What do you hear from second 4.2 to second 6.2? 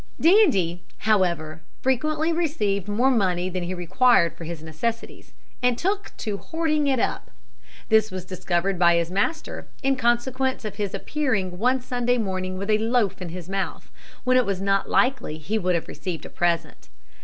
for his necessities, and took